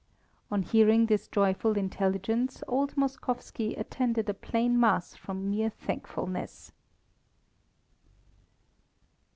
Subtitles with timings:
[0.49, 6.71] On hearing this joyful intelligence, old Moskowski attended a plain Mass from mere thankfulness.